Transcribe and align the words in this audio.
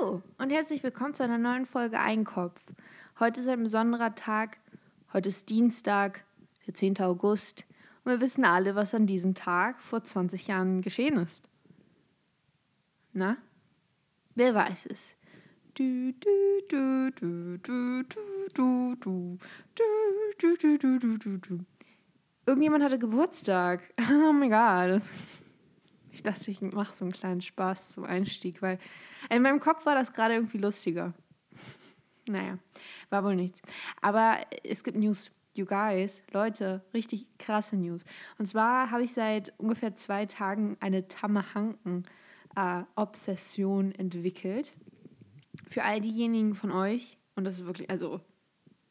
Hallo 0.00 0.22
und 0.38 0.50
herzlich 0.50 0.82
willkommen 0.82 1.14
zu 1.14 1.24
einer 1.24 1.38
neuen 1.38 1.66
Folge 1.66 1.98
Einkopf. 1.98 2.60
Heute 3.18 3.40
ist 3.40 3.48
ein 3.48 3.62
besonderer 3.62 4.14
Tag. 4.14 4.58
Heute 5.12 5.28
ist 5.28 5.48
Dienstag, 5.48 6.24
der 6.66 6.74
10. 6.74 7.00
August. 7.00 7.66
Und 8.04 8.12
wir 8.12 8.20
wissen 8.20 8.44
alle, 8.44 8.74
was 8.74 8.94
an 8.94 9.06
diesem 9.06 9.34
Tag 9.34 9.78
vor 9.78 10.02
20 10.02 10.46
Jahren 10.46 10.80
geschehen 10.80 11.16
ist. 11.16 11.48
Na? 13.12 13.36
Wer 14.34 14.54
weiß 14.54 14.86
es? 14.86 15.16
Du, 15.74 16.12
du, 16.12 16.60
du, 16.68 17.10
du, 17.10 17.58
du, 17.58 18.02
du, 18.02 18.44
du, 18.54 18.94
du, 18.96 19.38
du, 20.38 20.76
du, 20.78 20.98
du, 20.98 21.18
du, 21.18 21.38
du. 21.38 21.58
Irgendjemand 22.46 22.84
hatte 22.84 22.98
Geburtstag. 22.98 23.82
Oh 24.10 24.32
mein 24.32 24.50
Gott. 24.50 25.02
Ich 26.12 26.22
dachte, 26.22 26.50
ich 26.50 26.60
mache 26.60 26.94
so 26.94 27.04
einen 27.04 27.12
kleinen 27.12 27.40
Spaß 27.40 27.90
zum 27.90 28.04
Einstieg, 28.04 28.60
weil 28.62 28.78
in 29.28 29.42
meinem 29.42 29.60
Kopf 29.60 29.86
war 29.86 29.94
das 29.94 30.12
gerade 30.12 30.34
irgendwie 30.34 30.58
lustiger. 30.58 31.14
naja, 32.28 32.58
war 33.10 33.22
wohl 33.24 33.36
nichts. 33.36 33.62
Aber 34.00 34.38
es 34.64 34.82
gibt 34.84 34.98
News, 34.98 35.30
you 35.54 35.66
guys, 35.66 36.22
Leute, 36.32 36.82
richtig 36.94 37.26
krasse 37.38 37.76
News. 37.76 38.04
Und 38.38 38.46
zwar 38.46 38.90
habe 38.90 39.04
ich 39.04 39.12
seit 39.12 39.52
ungefähr 39.58 39.94
zwei 39.94 40.24
Tagen 40.26 40.76
eine 40.80 41.06
Tammehanken-Obsession 41.08 43.92
äh, 43.92 43.98
entwickelt. 43.98 44.74
Für 45.68 45.84
all 45.84 46.00
diejenigen 46.00 46.54
von 46.54 46.72
euch, 46.72 47.18
und 47.34 47.44
das 47.44 47.60
ist 47.60 47.66
wirklich, 47.66 47.90
also 47.90 48.22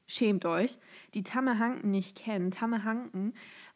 schämt 0.07 0.45
euch, 0.45 0.77
die 1.13 1.23
Tammehanken 1.23 1.89
nicht 1.91 2.17
kennen. 2.17 2.51
Tammehanken 2.51 3.33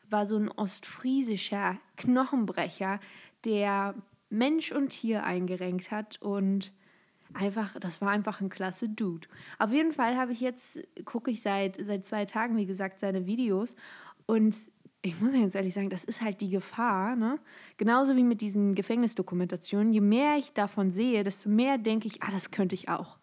war 0.10 0.28
so 0.28 0.38
ein 0.38 0.50
ostfriesischer 0.50 1.80
Knochenbrecher, 1.98 3.00
der 3.46 3.96
Mensch 4.30 4.72
und 4.72 4.90
Tier 4.90 5.24
eingerenkt 5.24 5.92
hat 5.92 6.22
und 6.22 6.74
einfach, 7.34 7.80
das 7.80 8.02
war 8.02 8.10
einfach 8.10 8.42
ein 8.42 8.50
klasse 8.50 8.90
Dude. 8.90 9.28
Auf 9.60 9.72
jeden 9.72 9.92
Fall 9.92 10.18
habe 10.18 10.32
ich 10.32 10.42
jetzt, 10.42 10.80
gucke 11.06 11.32
ich 11.32 11.42
seit, 11.42 11.78
seit 11.84 12.06
zwei 12.06 12.26
Tagen, 12.26 12.58
wie 12.58 12.66
gesagt, 12.66 13.00
seine 13.00 13.26
Videos 13.26 13.76
und 14.26 14.56
ich 15.06 15.20
muss 15.20 15.34
ganz 15.34 15.54
ehrlich 15.54 15.74
sagen, 15.74 15.90
das 15.90 16.06
ist 16.06 16.22
halt 16.22 16.40
die 16.40 16.50
Gefahr, 16.50 17.18
ne? 17.18 17.38
Genauso 17.76 18.16
wie 18.16 18.24
mit 18.24 18.40
diesen 18.40 18.74
Gefängnisdokumentationen. 18.74 19.92
Je 19.92 20.00
mehr 20.00 20.38
ich 20.38 20.54
davon 20.54 20.92
sehe, 20.92 21.24
desto 21.24 21.50
mehr 21.50 21.78
denke 21.78 22.08
ich, 22.08 22.24
ah, 22.24 22.32
das 22.32 22.52
könnte 22.52 22.74
ich 22.74 22.88
auch. 22.88 23.20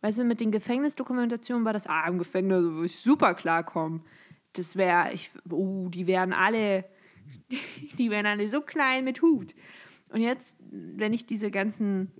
Weißt 0.00 0.18
du, 0.18 0.24
mit 0.24 0.40
den 0.40 0.52
Gefängnisdokumentationen 0.52 1.64
war 1.64 1.72
das, 1.72 1.88
ah, 1.88 2.06
im 2.06 2.18
Gefängnis 2.18 2.62
würde 2.62 2.86
ich 2.86 3.00
super 3.00 3.34
klarkommen. 3.34 4.04
Das 4.52 4.76
wäre, 4.76 5.12
ich, 5.12 5.32
oh, 5.50 5.88
die 5.88 6.06
wären 6.06 6.32
alle 6.32 6.84
die 7.98 8.10
werden 8.10 8.26
alle 8.26 8.48
so 8.48 8.60
klein 8.60 9.04
mit 9.04 9.22
Hut. 9.22 9.54
Und 10.10 10.20
jetzt, 10.20 10.56
wenn 10.70 11.12
ich 11.12 11.26
diese 11.26 11.50
ganzen 11.50 12.12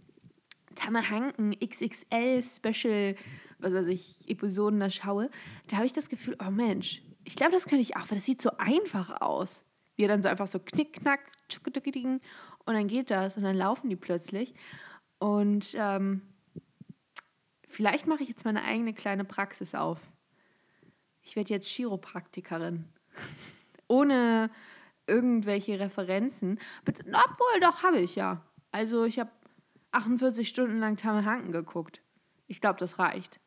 Tamahanken 0.74 1.58
XXL 1.58 2.42
Special, 2.42 3.14
was 3.58 3.74
weiß 3.74 3.86
ich, 3.86 4.28
Episoden 4.28 4.80
da 4.80 4.90
schaue, 4.90 5.30
da 5.68 5.76
habe 5.76 5.86
ich 5.86 5.92
das 5.92 6.08
Gefühl, 6.08 6.36
oh 6.46 6.50
Mensch, 6.50 7.02
ich 7.24 7.36
glaube, 7.36 7.52
das 7.52 7.66
könnte 7.66 7.82
ich 7.82 7.96
auch, 7.96 8.02
weil 8.02 8.18
das 8.18 8.24
sieht 8.24 8.40
so 8.40 8.50
einfach 8.58 9.20
aus. 9.20 9.64
Wie 9.96 10.04
er 10.04 10.08
dann 10.08 10.22
so 10.22 10.28
einfach 10.28 10.46
so 10.46 10.58
knick, 10.58 10.92
knack, 11.00 11.30
und 12.66 12.74
dann 12.74 12.88
geht 12.88 13.10
das 13.10 13.36
und 13.36 13.44
dann 13.44 13.56
laufen 13.56 13.88
die 13.88 13.96
plötzlich. 13.96 14.54
Und 15.18 15.74
ähm, 15.78 16.22
vielleicht 17.66 18.06
mache 18.06 18.22
ich 18.22 18.28
jetzt 18.28 18.44
meine 18.44 18.62
eigene 18.64 18.92
kleine 18.92 19.24
Praxis 19.24 19.74
auf. 19.74 20.02
Ich 21.22 21.36
werde 21.36 21.54
jetzt 21.54 21.68
Chiropraktikerin. 21.68 22.84
Ohne 23.88 24.50
irgendwelche 25.06 25.78
Referenzen. 25.78 26.58
Obwohl, 26.86 27.60
doch, 27.60 27.82
habe 27.82 28.00
ich 28.00 28.16
ja. 28.16 28.42
Also 28.72 29.04
ich 29.04 29.18
habe 29.18 29.30
48 29.92 30.48
Stunden 30.48 30.78
lang 30.78 30.96
Tamme 30.96 31.24
Hanken 31.24 31.52
geguckt. 31.52 32.02
Ich 32.46 32.60
glaube, 32.60 32.78
das 32.78 32.98
reicht. 32.98 33.40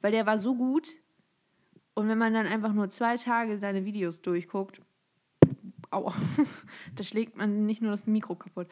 Weil 0.00 0.12
der 0.12 0.26
war 0.26 0.38
so 0.38 0.54
gut. 0.54 0.94
Und 1.94 2.08
wenn 2.08 2.18
man 2.18 2.34
dann 2.34 2.46
einfach 2.46 2.72
nur 2.72 2.90
zwei 2.90 3.16
Tage 3.16 3.58
seine 3.58 3.84
Videos 3.84 4.22
durchguckt, 4.22 4.80
aua, 5.90 6.14
da 6.94 7.04
schlägt 7.04 7.36
man 7.36 7.66
nicht 7.66 7.82
nur 7.82 7.90
das 7.90 8.06
Mikro 8.06 8.36
kaputt. 8.36 8.68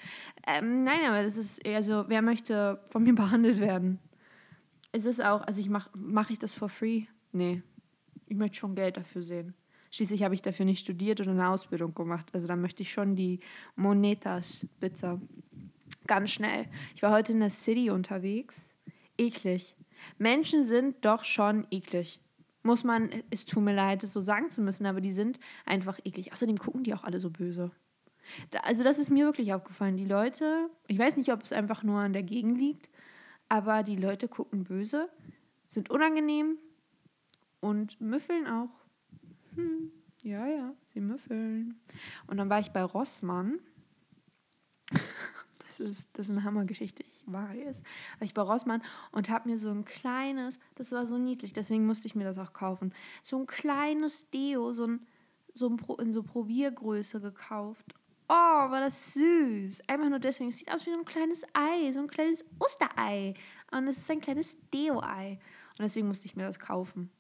Ähm, 0.46 0.84
nein, 0.84 1.04
aber 1.06 1.22
das 1.22 1.36
ist 1.36 1.58
eher 1.58 1.82
so, 1.82 2.04
wer 2.08 2.22
möchte 2.22 2.82
von 2.90 3.02
mir 3.02 3.14
behandelt 3.16 3.58
werden? 3.58 3.98
Es 4.92 5.04
ist 5.04 5.22
auch, 5.22 5.42
also 5.42 5.60
ich 5.60 5.68
mache 5.68 5.90
mach 5.94 6.30
ich 6.30 6.38
das 6.38 6.54
for 6.54 6.68
free? 6.68 7.04
Nee. 7.32 7.62
Ich 8.26 8.36
möchte 8.36 8.56
schon 8.56 8.74
Geld 8.74 8.96
dafür 8.96 9.22
sehen. 9.22 9.54
Schließlich 9.96 10.22
habe 10.24 10.34
ich 10.34 10.42
dafür 10.42 10.66
nicht 10.66 10.80
studiert 10.80 11.22
oder 11.22 11.30
eine 11.30 11.48
Ausbildung 11.48 11.94
gemacht. 11.94 12.28
Also 12.34 12.46
da 12.46 12.54
möchte 12.54 12.82
ich 12.82 12.92
schon 12.92 13.16
die 13.16 13.40
Monetas, 13.76 14.66
bitte. 14.78 15.18
Ganz 16.06 16.32
schnell. 16.32 16.66
Ich 16.94 17.02
war 17.02 17.12
heute 17.12 17.32
in 17.32 17.40
der 17.40 17.48
City 17.48 17.88
unterwegs. 17.88 18.74
Eklig. 19.16 19.74
Menschen 20.18 20.64
sind 20.64 21.02
doch 21.06 21.24
schon 21.24 21.66
eklig. 21.70 22.20
Muss 22.62 22.84
man, 22.84 23.08
es 23.30 23.46
tut 23.46 23.62
mir 23.62 23.74
leid, 23.74 24.02
es 24.02 24.12
so 24.12 24.20
sagen 24.20 24.50
zu 24.50 24.60
müssen, 24.60 24.84
aber 24.84 25.00
die 25.00 25.12
sind 25.12 25.40
einfach 25.64 25.98
eklig. 26.04 26.30
Außerdem 26.30 26.58
gucken 26.58 26.84
die 26.84 26.92
auch 26.92 27.04
alle 27.04 27.18
so 27.18 27.30
böse. 27.30 27.70
Da, 28.50 28.58
also 28.58 28.84
das 28.84 28.98
ist 28.98 29.08
mir 29.08 29.24
wirklich 29.24 29.54
aufgefallen. 29.54 29.96
Die 29.96 30.04
Leute, 30.04 30.68
ich 30.88 30.98
weiß 30.98 31.16
nicht, 31.16 31.32
ob 31.32 31.42
es 31.42 31.54
einfach 31.54 31.82
nur 31.82 32.00
an 32.00 32.12
der 32.12 32.22
Gegend 32.22 32.58
liegt, 32.58 32.90
aber 33.48 33.82
die 33.82 33.96
Leute 33.96 34.28
gucken 34.28 34.64
böse, 34.64 35.08
sind 35.66 35.88
unangenehm 35.88 36.58
und 37.60 37.98
müffeln 37.98 38.46
auch. 38.46 38.85
Hm, 39.56 39.90
ja, 40.22 40.46
ja, 40.46 40.74
sie 40.84 41.00
müffeln. 41.00 41.80
Und 42.26 42.36
dann 42.36 42.50
war 42.50 42.60
ich 42.60 42.70
bei 42.70 42.82
Rossmann. 42.82 43.58
Das 45.78 45.90
ist, 45.90 46.08
das 46.14 46.26
ist 46.26 46.30
eine 46.30 46.42
Hammergeschichte, 46.42 47.02
ich 47.06 47.22
weiß. 47.26 47.82
War 47.82 48.22
ich 48.22 48.32
bei 48.32 48.40
Rossmann 48.40 48.82
und 49.12 49.28
habe 49.28 49.50
mir 49.50 49.58
so 49.58 49.70
ein 49.70 49.84
kleines, 49.84 50.58
das 50.74 50.90
war 50.90 51.06
so 51.06 51.18
niedlich, 51.18 51.52
deswegen 51.52 51.84
musste 51.84 52.06
ich 52.06 52.14
mir 52.14 52.24
das 52.24 52.38
auch 52.38 52.54
kaufen, 52.54 52.94
so 53.22 53.38
ein 53.38 53.46
kleines 53.46 54.30
Deo, 54.30 54.72
so 54.72 54.86
ein, 54.86 55.06
so 55.52 55.68
ein 55.68 55.76
Pro, 55.76 55.96
in 55.96 56.12
so 56.12 56.22
Probiergröße 56.22 57.20
gekauft. 57.20 57.94
Oh, 58.28 58.32
war 58.32 58.80
das 58.80 59.14
süß. 59.14 59.82
Einfach 59.86 60.08
nur 60.08 60.18
deswegen. 60.18 60.48
Es 60.50 60.58
sieht 60.58 60.72
aus 60.72 60.84
wie 60.86 60.90
so 60.90 60.98
ein 60.98 61.04
kleines 61.04 61.44
Ei, 61.52 61.92
so 61.92 62.00
ein 62.00 62.08
kleines 62.08 62.44
Osterei. 62.58 63.34
Und 63.70 63.86
es 63.86 63.98
ist 63.98 64.10
ein 64.10 64.20
kleines 64.20 64.56
Deo-Ei. 64.72 65.38
Und 65.78 65.80
deswegen 65.80 66.08
musste 66.08 66.26
ich 66.26 66.34
mir 66.34 66.44
das 66.44 66.58
kaufen. 66.58 67.10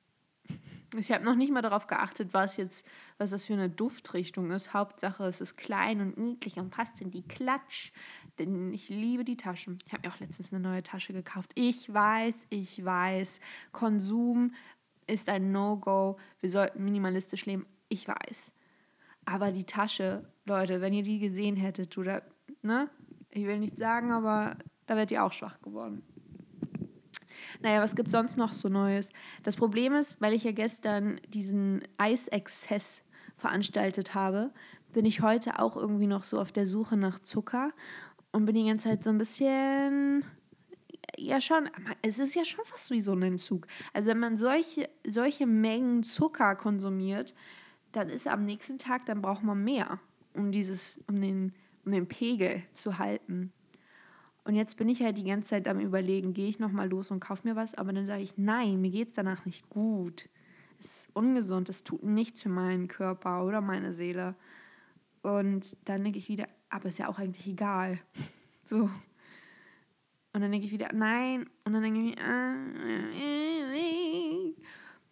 Ich 0.98 1.12
habe 1.12 1.24
noch 1.24 1.34
nicht 1.34 1.52
mal 1.52 1.62
darauf 1.62 1.86
geachtet, 1.86 2.30
was 2.32 2.56
jetzt, 2.56 2.86
was 3.18 3.30
das 3.30 3.44
für 3.44 3.52
eine 3.52 3.68
Duftrichtung 3.68 4.50
ist. 4.50 4.72
Hauptsache, 4.72 5.24
es 5.24 5.40
ist 5.40 5.56
klein 5.56 6.00
und 6.00 6.16
niedlich 6.16 6.58
und 6.58 6.70
passt 6.70 7.00
in 7.00 7.10
die 7.10 7.22
Klatsch. 7.22 7.92
Denn 8.38 8.72
ich 8.72 8.88
liebe 8.88 9.24
die 9.24 9.36
Taschen. 9.36 9.78
Ich 9.86 9.92
habe 9.92 10.06
mir 10.06 10.14
auch 10.14 10.20
letztens 10.20 10.52
eine 10.52 10.62
neue 10.62 10.82
Tasche 10.82 11.12
gekauft. 11.12 11.52
Ich 11.54 11.92
weiß, 11.92 12.46
ich 12.50 12.84
weiß, 12.84 13.40
Konsum 13.72 14.52
ist 15.06 15.28
ein 15.28 15.52
No-Go. 15.52 16.16
Wir 16.40 16.50
sollten 16.50 16.84
minimalistisch 16.84 17.46
leben. 17.46 17.66
Ich 17.88 18.08
weiß. 18.08 18.52
Aber 19.24 19.52
die 19.52 19.64
Tasche, 19.64 20.24
Leute, 20.44 20.80
wenn 20.80 20.92
ihr 20.92 21.02
die 21.02 21.18
gesehen 21.18 21.56
hättet, 21.56 21.96
oder, 21.98 22.22
ne? 22.62 22.88
Ich 23.30 23.44
will 23.44 23.58
nicht 23.58 23.76
sagen, 23.76 24.12
aber 24.12 24.56
da 24.86 24.94
werdet 24.94 25.10
ihr 25.10 25.24
auch 25.24 25.32
schwach 25.32 25.60
geworden. 25.60 26.02
Naja, 27.60 27.82
was 27.82 27.96
gibt 27.96 28.10
sonst 28.10 28.36
noch 28.36 28.52
so 28.52 28.68
Neues? 28.68 29.10
Das 29.42 29.56
Problem 29.56 29.94
ist, 29.94 30.20
weil 30.20 30.32
ich 30.32 30.44
ja 30.44 30.52
gestern 30.52 31.20
diesen 31.28 31.82
Eisexzess 31.98 33.04
veranstaltet 33.36 34.14
habe, 34.14 34.52
bin 34.92 35.04
ich 35.04 35.20
heute 35.20 35.58
auch 35.58 35.76
irgendwie 35.76 36.06
noch 36.06 36.24
so 36.24 36.40
auf 36.40 36.52
der 36.52 36.66
Suche 36.66 36.96
nach 36.96 37.18
Zucker 37.20 37.72
und 38.32 38.46
bin 38.46 38.54
die 38.54 38.66
ganze 38.66 38.88
Zeit 38.88 39.04
so 39.04 39.10
ein 39.10 39.18
bisschen 39.18 40.24
ja 41.18 41.40
schon, 41.40 41.70
es 42.02 42.18
ist 42.18 42.34
ja 42.34 42.44
schon 42.44 42.64
fast 42.64 42.90
wie 42.90 43.00
so 43.00 43.12
ein 43.12 43.22
Entzug. 43.22 43.66
Also 43.92 44.10
wenn 44.10 44.18
man 44.18 44.36
solche, 44.36 44.88
solche 45.06 45.46
Mengen 45.46 46.02
Zucker 46.02 46.56
konsumiert, 46.56 47.34
dann 47.92 48.08
ist 48.08 48.26
am 48.26 48.44
nächsten 48.44 48.78
Tag, 48.78 49.06
dann 49.06 49.22
braucht 49.22 49.42
man 49.42 49.62
mehr, 49.62 49.98
um 50.34 50.52
dieses, 50.52 51.00
um 51.08 51.20
den, 51.20 51.54
um 51.84 51.92
den 51.92 52.06
Pegel 52.06 52.62
zu 52.72 52.98
halten. 52.98 53.52
Und 54.46 54.54
jetzt 54.54 54.76
bin 54.76 54.88
ich 54.88 55.02
halt 55.02 55.18
die 55.18 55.24
ganze 55.24 55.48
Zeit 55.48 55.66
am 55.66 55.80
Überlegen, 55.80 56.32
gehe 56.32 56.46
ich 56.48 56.60
nochmal 56.60 56.88
los 56.88 57.10
und 57.10 57.18
kaufe 57.18 57.48
mir 57.48 57.56
was, 57.56 57.74
aber 57.74 57.92
dann 57.92 58.06
sage 58.06 58.22
ich, 58.22 58.38
nein, 58.38 58.80
mir 58.80 58.92
geht 58.92 59.08
es 59.08 59.14
danach 59.14 59.44
nicht 59.44 59.68
gut. 59.68 60.28
Es 60.78 60.86
ist 60.86 61.16
ungesund, 61.16 61.68
es 61.68 61.82
tut 61.82 62.04
nichts 62.04 62.44
für 62.44 62.48
meinen 62.48 62.86
Körper 62.86 63.44
oder 63.44 63.60
meine 63.60 63.92
Seele. 63.92 64.36
Und 65.22 65.76
dann 65.88 66.04
denke 66.04 66.20
ich 66.20 66.28
wieder, 66.28 66.46
aber 66.68 66.86
ist 66.86 66.98
ja 66.98 67.08
auch 67.08 67.18
eigentlich 67.18 67.48
egal. 67.48 67.98
So. 68.68 68.90
Und 70.32 70.40
dann 70.40 70.50
denke 70.50 70.66
ich 70.66 70.72
wieder, 70.72 70.92
nein. 70.92 71.48
Und 71.64 71.72
dann 71.72 71.82
denke 71.84 72.00
ich, 72.00 72.18
äh, 72.18 72.54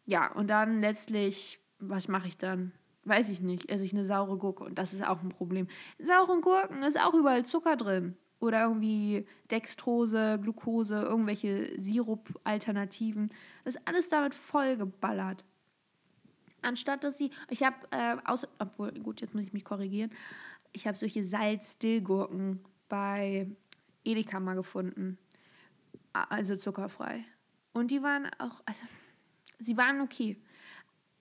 ja, 0.07 0.33
und 0.33 0.49
dann 0.49 0.81
letztlich, 0.81 1.61
was 1.79 2.09
mache 2.09 2.27
ich 2.27 2.37
dann? 2.37 2.73
Weiß 3.05 3.29
ich 3.29 3.41
nicht, 3.41 3.71
esse 3.71 3.85
ich 3.85 3.93
eine 3.93 4.03
saure 4.03 4.37
Gurke 4.39 4.65
und 4.65 4.77
das 4.77 4.93
ist 4.93 5.07
auch 5.07 5.23
ein 5.23 5.29
Problem. 5.29 5.69
Sauren 6.01 6.41
Gurken 6.41 6.83
ist 6.83 7.01
auch 7.01 7.15
überall 7.15 7.45
Zucker 7.45 7.77
drin 7.77 8.17
oder 8.45 8.63
irgendwie 8.63 9.27
Dextrose, 9.51 10.39
Glucose, 10.41 10.95
irgendwelche 10.95 11.73
Sirup-Alternativen. 11.79 13.31
Das 13.65 13.77
ist 13.77 13.89
alles 13.89 14.09
damit 14.09 14.35
vollgeballert. 14.35 15.45
Anstatt 16.63 17.05
dass 17.05 17.19
sie, 17.19 17.31
ich 17.51 17.63
habe, 17.63 17.77
äh, 17.91 18.17
außer, 18.25 18.49
obwohl, 18.59 18.93
gut, 18.93 19.21
jetzt 19.21 19.35
muss 19.35 19.45
ich 19.45 19.53
mich 19.53 19.65
korrigieren, 19.65 20.11
ich 20.73 20.87
habe 20.87 20.97
solche 20.97 21.23
Salz-Stillgurken 21.23 22.57
bei 22.89 23.49
Edeka 24.05 24.41
mal 24.41 24.55
gefunden. 24.55 25.19
also 26.13 26.57
zuckerfrei. 26.57 27.25
Und 27.73 27.91
die 27.91 28.03
waren 28.03 28.31
auch, 28.39 28.63
also 28.67 28.83
sie 29.59 29.77
waren 29.77 30.01
okay, 30.01 30.41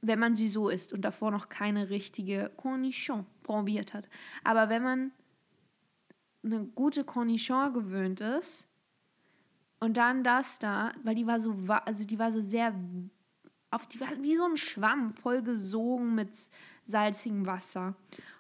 wenn 0.01 0.19
man 0.19 0.33
sie 0.33 0.49
so 0.49 0.69
isst 0.69 0.93
und 0.93 1.01
davor 1.01 1.31
noch 1.31 1.49
keine 1.49 1.89
richtige 1.89 2.51
Cornichon 2.57 3.25
probiert 3.41 3.93
hat. 3.93 4.07
Aber 4.43 4.69
wenn 4.69 4.83
man 4.83 5.11
eine 6.43 6.65
gute 6.65 7.03
Cornichon 7.03 7.73
gewöhnt 7.73 8.21
ist 8.21 8.67
und 9.79 9.97
dann 9.97 10.23
das 10.23 10.59
da, 10.59 10.93
weil 11.03 11.15
die 11.15 11.27
war 11.27 11.39
so, 11.39 11.55
also 11.67 12.05
die 12.05 12.19
war 12.19 12.31
so 12.31 12.41
sehr, 12.41 12.73
auf 13.69 13.87
die 13.87 13.99
war 13.99 14.09
wie 14.21 14.35
so 14.35 14.45
ein 14.45 14.57
Schwamm, 14.57 15.13
voll 15.13 15.41
gesogen 15.41 16.15
mit 16.15 16.29
salzigem 16.85 17.45
Wasser. 17.45 17.95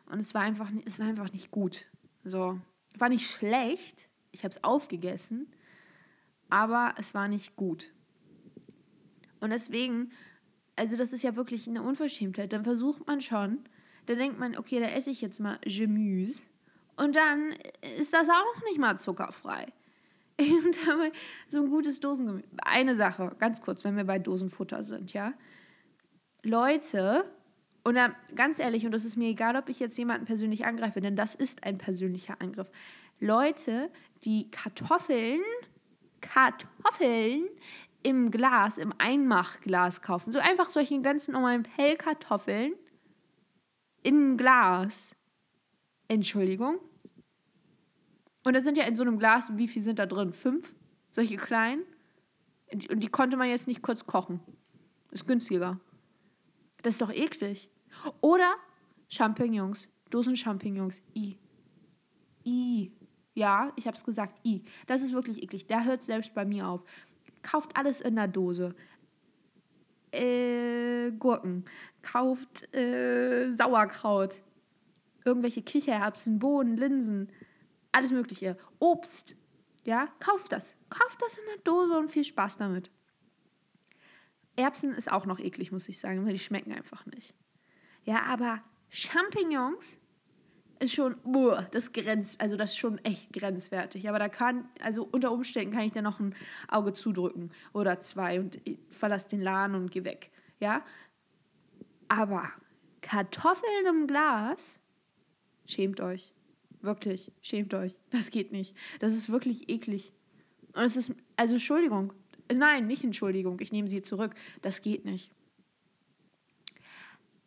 Und 0.05 0.19
es 0.19 0.33
war 0.33 0.41
einfach, 0.41 0.69
es 0.85 0.99
war 0.99 1.07
einfach 1.07 1.31
nicht 1.31 1.51
gut. 1.51 1.87
So, 2.23 2.59
war 2.97 3.09
nicht 3.09 3.29
schlecht. 3.29 4.09
Ich 4.31 4.43
habe 4.43 4.53
es 4.53 4.63
aufgegessen, 4.63 5.47
aber 6.49 6.95
es 6.97 7.13
war 7.13 7.27
nicht 7.27 7.55
gut. 7.55 7.93
Und 9.39 9.49
deswegen, 9.49 10.11
also 10.75 10.95
das 10.95 11.13
ist 11.13 11.23
ja 11.23 11.35
wirklich 11.35 11.67
eine 11.67 11.83
Unverschämtheit. 11.83 12.53
Dann 12.53 12.63
versucht 12.63 13.05
man 13.05 13.21
schon, 13.21 13.59
dann 14.05 14.17
denkt 14.17 14.39
man, 14.39 14.57
okay, 14.57 14.79
da 14.79 14.87
esse 14.87 15.11
ich 15.11 15.21
jetzt 15.21 15.39
mal 15.39 15.59
Gemüse. 15.65 16.43
Und 16.95 17.15
dann 17.15 17.53
ist 17.97 18.13
das 18.13 18.29
auch 18.29 18.63
nicht 18.65 18.79
mal 18.79 18.97
zuckerfrei. 18.97 19.67
Und 20.39 20.75
so 21.47 21.63
ein 21.63 21.69
gutes 21.69 21.99
Dosengemüse. 21.99 22.47
Eine 22.57 22.95
Sache, 22.95 23.35
ganz 23.39 23.61
kurz, 23.61 23.83
wenn 23.83 23.95
wir 23.95 24.03
bei 24.03 24.19
Dosenfutter 24.19 24.83
sind, 24.83 25.13
ja. 25.13 25.33
Leute, 26.43 27.25
und 27.83 27.95
dann, 27.95 28.15
ganz 28.35 28.59
ehrlich, 28.59 28.85
und 28.85 28.91
das 28.91 29.05
ist 29.05 29.17
mir 29.17 29.29
egal, 29.29 29.55
ob 29.55 29.69
ich 29.69 29.79
jetzt 29.79 29.97
jemanden 29.97 30.25
persönlich 30.25 30.65
angreife, 30.65 31.01
denn 31.01 31.15
das 31.15 31.35
ist 31.35 31.63
ein 31.63 31.77
persönlicher 31.77 32.39
Angriff. 32.39 32.71
Leute, 33.19 33.89
die 34.23 34.49
Kartoffeln, 34.51 35.41
Kartoffeln 36.21 37.47
im 38.01 38.31
Glas, 38.31 38.77
im 38.77 38.93
Einmachglas 38.97 40.01
kaufen. 40.01 40.31
So 40.31 40.39
einfach 40.39 40.69
solche 40.69 40.99
ganzen 41.01 41.33
normalen 41.33 41.63
Pellkartoffeln 41.63 42.73
im 44.01 44.37
Glas. 44.37 45.15
Entschuldigung. 46.07 46.79
Und 48.43 48.53
das 48.53 48.63
sind 48.63 48.77
ja 48.77 48.85
in 48.85 48.95
so 48.95 49.03
einem 49.03 49.17
Glas, 49.17 49.51
wie 49.55 49.67
viel 49.67 49.81
sind 49.81 49.99
da 49.99 50.05
drin? 50.05 50.33
Fünf? 50.33 50.75
Solche 51.11 51.37
kleinen? 51.37 51.83
Und 52.89 53.03
die 53.03 53.07
konnte 53.07 53.37
man 53.37 53.49
jetzt 53.49 53.67
nicht 53.67 53.81
kurz 53.81 54.05
kochen. 54.05 54.41
Ist 55.11 55.27
günstiger. 55.27 55.79
Das 56.81 56.95
ist 56.95 57.01
doch 57.01 57.11
eklig. 57.11 57.69
Oder 58.21 58.55
Champignons. 59.09 59.87
Dosen 60.09 60.35
Champignons. 60.35 61.01
I. 61.15 61.37
I. 62.45 62.91
Ja, 63.35 63.71
ich 63.75 63.87
habe 63.87 63.95
es 63.95 64.03
gesagt. 64.03 64.45
I. 64.45 64.63
Das 64.87 65.01
ist 65.01 65.13
wirklich 65.13 65.41
eklig. 65.41 65.67
Da 65.67 65.83
hört 65.83 66.03
selbst 66.03 66.33
bei 66.33 66.45
mir 66.45 66.67
auf 66.67 66.83
kauft 67.43 67.75
alles 67.75 68.01
in 68.01 68.15
der 68.15 68.27
Dose. 68.27 68.73
Äh, 70.11 71.11
Gurken, 71.11 71.65
kauft 72.01 72.73
äh, 72.73 73.51
Sauerkraut, 73.51 74.41
irgendwelche 75.25 75.61
Kichererbsen, 75.61 76.39
Bohnen, 76.39 76.77
Linsen, 76.77 77.31
alles 77.91 78.11
Mögliche. 78.11 78.57
Obst, 78.79 79.35
ja, 79.83 80.07
kauft 80.19 80.51
das. 80.51 80.75
Kauft 80.89 81.21
das 81.21 81.37
in 81.37 81.43
der 81.53 81.63
Dose 81.63 81.97
und 81.97 82.09
viel 82.09 82.23
Spaß 82.23 82.57
damit. 82.57 82.91
Erbsen 84.55 84.93
ist 84.93 85.11
auch 85.11 85.25
noch 85.25 85.39
eklig, 85.39 85.71
muss 85.71 85.89
ich 85.89 85.99
sagen, 85.99 86.25
weil 86.25 86.33
die 86.33 86.39
schmecken 86.39 86.73
einfach 86.73 87.05
nicht. 87.05 87.33
Ja, 88.03 88.23
aber 88.23 88.61
Champignons 88.89 89.99
ist 90.79 90.93
schon, 90.93 91.15
boah, 91.23 91.67
das 91.71 91.93
grenzt, 91.93 92.39
also 92.41 92.57
das 92.57 92.71
ist 92.71 92.77
schon 92.77 92.99
echt 92.99 93.33
grenzwertig. 93.33 94.07
Aber 94.09 94.19
da 94.19 94.29
kann, 94.29 94.69
also 94.81 95.07
unter 95.11 95.31
Umständen 95.31 95.73
kann 95.73 95.83
ich 95.83 95.91
da 95.91 96.01
noch 96.01 96.19
ein 96.19 96.35
Auge 96.67 96.93
zudrücken 96.93 97.51
oder 97.73 97.99
zwei 97.99 98.39
und 98.39 98.59
verlasse 98.89 99.29
den 99.29 99.41
Laden 99.41 99.75
und 99.75 99.91
gehe 99.91 100.03
weg. 100.03 100.31
Ja? 100.59 100.83
Aber 102.07 102.51
Kartoffeln 103.01 103.85
im 103.87 104.07
Glas, 104.07 104.79
schämt 105.65 106.01
euch. 106.01 106.33
Wirklich, 106.81 107.31
schämt 107.41 107.73
euch. 107.73 107.93
Das 108.11 108.29
geht 108.29 108.51
nicht. 108.51 108.75
Das 108.99 109.13
ist 109.13 109.29
wirklich 109.29 109.69
eklig. 109.69 110.11
Und 110.73 110.83
es 110.83 110.97
ist, 110.97 111.13
also 111.37 111.53
Entschuldigung. 111.53 112.13
Nein, 112.53 112.87
nicht 112.87 113.03
Entschuldigung, 113.03 113.59
ich 113.61 113.71
nehme 113.71 113.87
sie 113.87 114.01
zurück. 114.01 114.33
Das 114.61 114.81
geht 114.81 115.05
nicht. 115.05 115.31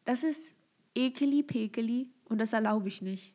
Das 0.05 0.25
ist 0.25 0.55
ekeli 0.95 1.43
pekeli 1.43 2.09
und 2.25 2.39
das 2.39 2.53
erlaube 2.53 2.89
ich 2.89 3.03
nicht. 3.03 3.35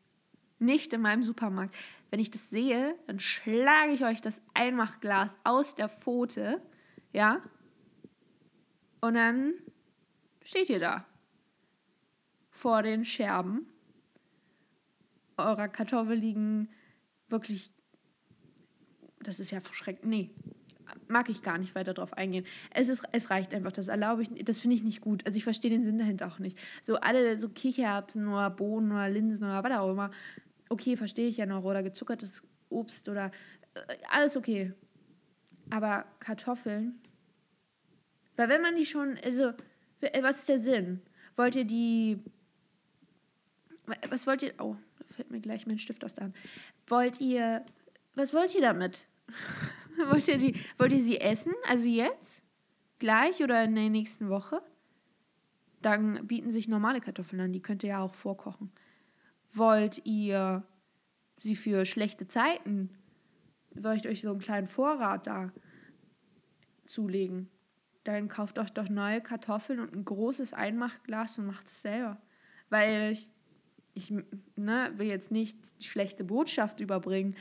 Nicht 0.57 0.93
in 0.93 1.01
meinem 1.01 1.23
Supermarkt. 1.23 1.75
Wenn 2.09 2.19
ich 2.19 2.31
das 2.31 2.49
sehe, 2.49 2.95
dann 3.07 3.19
schlage 3.19 3.93
ich 3.93 4.03
euch 4.03 4.21
das 4.21 4.41
Einmachglas 4.53 5.37
aus 5.43 5.75
der 5.75 5.89
Pfote, 5.89 6.61
ja? 7.13 7.41
Und 9.01 9.15
dann 9.15 9.53
steht 10.43 10.69
ihr 10.69 10.79
da 10.79 11.05
vor 12.49 12.83
den 12.83 13.05
Scherben. 13.05 13.65
Eurer 15.45 15.67
Kartoffel 15.67 16.17
liegen 16.17 16.69
wirklich, 17.29 17.71
das 19.19 19.39
ist 19.39 19.51
ja 19.51 19.59
verschreckend. 19.59 20.05
Nee, 20.05 20.31
mag 21.07 21.29
ich 21.29 21.41
gar 21.41 21.57
nicht 21.57 21.75
weiter 21.75 21.93
drauf 21.93 22.13
eingehen. 22.13 22.45
Es, 22.73 22.89
ist, 22.89 23.03
es 23.11 23.29
reicht 23.29 23.53
einfach, 23.53 23.71
das 23.71 23.87
erlaube 23.87 24.23
ich, 24.23 24.45
das 24.45 24.57
finde 24.57 24.75
ich 24.75 24.83
nicht 24.83 25.01
gut. 25.01 25.25
Also 25.25 25.37
ich 25.37 25.43
verstehe 25.43 25.71
den 25.71 25.83
Sinn 25.83 25.99
dahinter 25.99 26.27
auch 26.27 26.39
nicht. 26.39 26.57
So 26.81 26.95
alle 26.97 27.37
so 27.37 27.49
Kichererbsen 27.49 28.27
oder 28.27 28.49
Bohnen 28.49 28.91
oder 28.91 29.09
Linsen 29.09 29.45
oder 29.45 29.63
was 29.63 29.77
auch 29.77 29.91
immer, 29.91 30.11
okay, 30.69 30.95
verstehe 30.97 31.27
ich 31.27 31.37
ja 31.37 31.45
noch. 31.45 31.63
Oder 31.63 31.83
gezuckertes 31.83 32.43
Obst 32.69 33.09
oder 33.09 33.31
äh, 33.75 33.97
alles 34.09 34.37
okay. 34.37 34.73
Aber 35.69 36.05
Kartoffeln, 36.19 36.99
weil 38.35 38.49
wenn 38.49 38.61
man 38.61 38.75
die 38.75 38.85
schon, 38.85 39.17
also 39.23 39.53
äh, 40.01 40.23
was 40.23 40.39
ist 40.39 40.49
der 40.49 40.59
Sinn? 40.59 41.01
Wollt 41.35 41.55
ihr 41.55 41.65
die, 41.65 42.19
was 44.09 44.27
wollt 44.27 44.43
ihr, 44.43 44.53
oh, 44.59 44.75
fällt 45.11 45.31
mir 45.31 45.39
gleich 45.39 45.67
mein 45.67 45.79
Stift 45.79 46.03
aus 46.05 46.13
der 46.13 46.25
Hand. 46.25 46.35
Wollt 46.87 47.21
ihr, 47.21 47.65
was 48.15 48.33
wollt 48.33 48.53
ihr 48.55 48.61
damit? 48.61 49.07
wollt, 50.09 50.27
ihr 50.27 50.37
die, 50.37 50.55
wollt 50.77 50.91
ihr 50.93 51.01
sie 51.01 51.19
essen? 51.19 51.53
Also 51.67 51.87
jetzt? 51.87 52.43
Gleich 52.99 53.43
oder 53.43 53.63
in 53.63 53.75
der 53.75 53.89
nächsten 53.89 54.29
Woche? 54.29 54.61
Dann 55.81 56.27
bieten 56.27 56.51
sich 56.51 56.67
normale 56.67 57.01
Kartoffeln 57.01 57.41
an, 57.41 57.53
die 57.53 57.61
könnt 57.61 57.83
ihr 57.83 57.89
ja 57.89 57.99
auch 57.99 58.13
vorkochen. 58.13 58.71
Wollt 59.53 60.05
ihr 60.05 60.63
sie 61.39 61.55
für 61.55 61.85
schlechte 61.85 62.27
Zeiten, 62.27 62.89
soll 63.75 63.95
ich 63.95 64.07
euch 64.07 64.21
so 64.21 64.29
einen 64.29 64.39
kleinen 64.39 64.67
Vorrat 64.67 65.27
da 65.27 65.51
zulegen? 66.85 67.49
Dann 68.03 68.27
kauft 68.27 68.59
euch 68.59 68.71
doch 68.71 68.89
neue 68.89 69.21
Kartoffeln 69.21 69.79
und 69.79 69.93
ein 69.93 70.05
großes 70.05 70.53
Einmachglas 70.53 71.37
und 71.37 71.45
macht 71.45 71.67
es 71.67 71.81
selber. 71.81 72.21
Weil 72.69 73.11
ich, 73.11 73.29
ich 74.01 74.11
ne, 74.55 74.91
will 74.95 75.07
jetzt 75.07 75.31
nicht 75.31 75.57
schlechte 75.83 76.23
Botschaft 76.23 76.79
überbringen, 76.79 77.35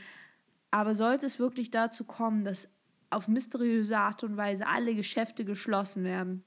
aber 0.70 0.94
sollte 0.94 1.26
es 1.26 1.38
wirklich 1.38 1.70
dazu 1.70 2.04
kommen, 2.04 2.44
dass 2.44 2.68
auf 3.10 3.26
mysteriöse 3.26 3.98
Art 3.98 4.22
und 4.22 4.36
Weise 4.36 4.66
alle 4.66 4.94
Geschäfte 4.94 5.44
geschlossen 5.44 6.04
werden, 6.04 6.44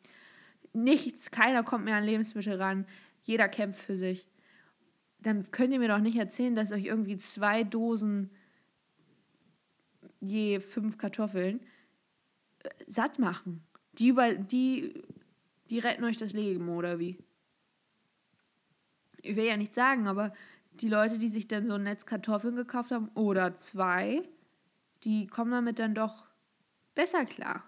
nichts, 0.72 1.30
keiner 1.30 1.64
kommt 1.64 1.86
mehr 1.86 1.98
an 1.98 2.06
Lebensmittel 2.06 2.56
ran, 2.56 2.86
jeder 3.24 3.50
kämpft 3.50 3.82
für 3.82 3.98
sich, 3.98 4.28
dann 5.20 5.52
könnt 5.52 5.74
ihr 5.74 5.80
mir 5.80 5.88
doch 5.88 6.00
nicht 6.00 6.18
erzählen, 6.18 6.56
dass 6.56 6.72
euch 6.72 6.86
irgendwie 6.86 7.18
zwei 7.18 7.64
Dosen 7.64 8.30
je 10.20 10.60
fünf 10.60 10.98
Kartoffeln 10.98 11.62
äh, 12.60 12.70
satt 12.88 13.20
machen. 13.20 13.64
Die, 13.94 14.10
über, 14.10 14.34
die, 14.34 15.04
die 15.70 15.80
retten 15.80 16.04
euch 16.04 16.18
das 16.18 16.34
Leben, 16.34 16.70
oder 16.70 17.00
wie? 17.00 17.18
Ich 19.24 19.38
will 19.38 19.46
ja 19.46 19.58
nicht 19.58 19.74
sagen, 19.74 20.08
aber 20.08 20.34
die 20.74 20.90
Leute, 20.90 21.18
die 21.18 21.30
sich 21.30 21.48
dann 21.48 21.66
so 21.66 21.74
ein 21.76 21.84
Netz 21.84 22.06
Kartoffeln 22.06 22.56
gekauft 22.56 22.92
haben 22.92 23.08
oder 23.16 23.56
zwei, 23.56 24.22
die 25.04 25.28
kommen 25.28 25.52
damit 25.52 25.80
dann 25.80 25.96
doch 25.96 26.26
besser 26.94 27.26
klar. 27.26 27.64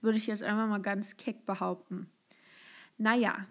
Würde 0.00 0.18
ich 0.18 0.28
jetzt 0.28 0.44
einfach 0.44 0.68
mal 0.68 0.80
ganz 0.80 1.16
keck 1.16 1.44
behaupten. 1.44 2.08
Naja, 2.96 3.46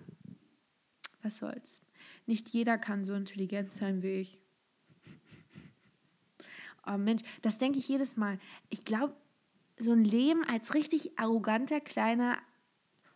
was 1.21 1.37
soll's. 1.37 1.81
Nicht 2.25 2.49
jeder 2.49 2.77
kann 2.77 3.03
so 3.03 3.13
intelligent 3.13 3.71
sein 3.73 4.01
wie 4.01 4.21
ich. 4.21 4.41
Oh 6.85 6.97
Mensch, 6.97 7.23
das 7.41 7.57
denke 7.57 7.79
ich 7.79 7.89
jedes 7.89 8.15
Mal. 8.15 8.39
Ich 8.69 8.85
glaube, 8.85 9.13
so 9.77 9.91
ein 9.91 10.05
Leben 10.05 10.45
als 10.45 10.73
richtig 10.73 11.19
arroganter, 11.19 11.81
kleiner, 11.81 12.37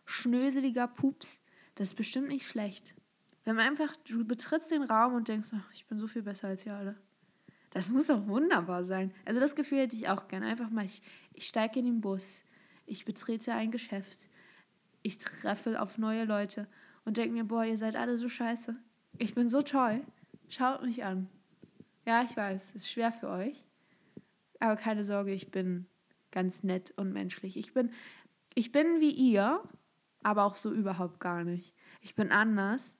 schnöseliger 0.04 0.86
Pups, 0.86 1.40
das 1.76 1.88
ist 1.88 1.94
bestimmt 1.94 2.28
nicht 2.28 2.46
schlecht. 2.46 2.94
Wenn 3.44 3.56
man 3.56 3.66
einfach, 3.66 3.94
du 4.08 4.24
betrittst 4.24 4.70
den 4.70 4.82
Raum 4.82 5.14
und 5.14 5.28
denkst, 5.28 5.48
ach, 5.54 5.72
ich 5.72 5.86
bin 5.86 5.98
so 5.98 6.06
viel 6.06 6.22
besser 6.22 6.48
als 6.48 6.64
ihr 6.64 6.74
alle. 6.74 6.96
Das 7.70 7.88
muss 7.88 8.06
doch 8.06 8.26
wunderbar 8.26 8.84
sein. 8.84 9.12
Also 9.24 9.40
das 9.40 9.56
Gefühl 9.56 9.78
hätte 9.78 9.96
ich 9.96 10.08
auch 10.08 10.28
gerne. 10.28 10.46
Einfach 10.46 10.70
mal, 10.70 10.84
ich, 10.84 11.02
ich 11.32 11.48
steige 11.48 11.78
in 11.78 11.86
den 11.86 12.00
Bus, 12.00 12.42
ich 12.86 13.04
betrete 13.04 13.54
ein 13.54 13.70
Geschäft, 13.70 14.28
ich 15.02 15.18
treffe 15.18 15.80
auf 15.80 15.98
neue 15.98 16.24
Leute 16.24 16.68
und 17.04 17.16
denke 17.16 17.32
mir, 17.32 17.44
boah, 17.44 17.64
ihr 17.64 17.78
seid 17.78 17.96
alle 17.96 18.18
so 18.18 18.28
scheiße. 18.28 18.76
Ich 19.18 19.34
bin 19.34 19.48
so 19.48 19.62
toll. 19.62 20.02
Schaut 20.48 20.82
mich 20.82 21.04
an. 21.04 21.28
Ja, 22.06 22.22
ich 22.22 22.36
weiß, 22.36 22.70
es 22.70 22.74
ist 22.74 22.90
schwer 22.90 23.12
für 23.12 23.28
euch. 23.28 23.64
Aber 24.60 24.76
keine 24.76 25.02
Sorge, 25.02 25.32
ich 25.32 25.50
bin 25.50 25.86
ganz 26.30 26.62
nett 26.62 26.92
und 26.96 27.12
menschlich. 27.12 27.56
Ich 27.56 27.72
bin, 27.72 27.90
ich 28.54 28.70
bin 28.70 29.00
wie 29.00 29.10
ihr, 29.10 29.62
aber 30.22 30.44
auch 30.44 30.56
so 30.56 30.72
überhaupt 30.72 31.20
gar 31.20 31.42
nicht. 31.42 31.74
Ich 32.00 32.14
bin 32.14 32.30
anders. 32.30 32.94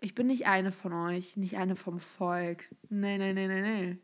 Ich 0.00 0.14
bin 0.14 0.26
nicht 0.26 0.46
eine 0.46 0.72
von 0.72 0.92
euch, 0.92 1.36
nicht 1.36 1.56
eine 1.56 1.74
vom 1.74 1.98
Volk. 1.98 2.68
Nee, 2.88 3.18
nee, 3.18 3.32
nee, 3.32 3.48
nee, 3.48 3.62
nee. 3.62 3.98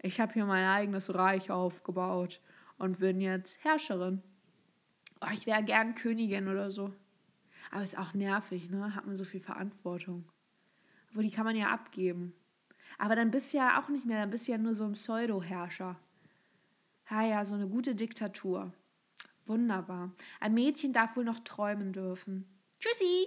Ich 0.00 0.20
habe 0.20 0.32
hier 0.32 0.46
mein 0.46 0.64
eigenes 0.64 1.14
Reich 1.14 1.50
aufgebaut 1.50 2.40
und 2.78 3.00
bin 3.00 3.20
jetzt 3.20 3.62
Herrscherin. 3.64 4.22
Oh, 5.20 5.28
ich 5.32 5.46
wäre 5.46 5.64
gern 5.64 5.94
Königin 5.94 6.48
oder 6.48 6.70
so. 6.70 6.92
Aber 7.70 7.82
ist 7.82 7.98
auch 7.98 8.14
nervig, 8.14 8.70
ne? 8.70 8.94
Hat 8.94 9.06
man 9.06 9.16
so 9.16 9.24
viel 9.24 9.40
Verantwortung. 9.40 10.24
Wo 11.12 11.22
die 11.22 11.30
kann 11.30 11.44
man 11.44 11.56
ja 11.56 11.70
abgeben. 11.70 12.34
Aber 12.98 13.16
dann 13.16 13.30
bist 13.30 13.52
du 13.52 13.58
ja 13.58 13.80
auch 13.80 13.88
nicht 13.88 14.06
mehr, 14.06 14.20
dann 14.20 14.30
bist 14.30 14.46
du 14.46 14.52
ja 14.52 14.58
nur 14.58 14.74
so 14.74 14.84
ein 14.84 14.92
Pseudo-Herrscher. 14.92 15.98
Ja, 17.10 17.22
ja, 17.24 17.44
so 17.44 17.54
eine 17.54 17.68
gute 17.68 17.94
Diktatur. 17.94 18.72
Wunderbar. 19.46 20.12
Ein 20.40 20.54
Mädchen 20.54 20.92
darf 20.92 21.16
wohl 21.16 21.24
noch 21.24 21.40
träumen 21.40 21.92
dürfen. 21.92 22.46
Tschüssi! 22.78 23.26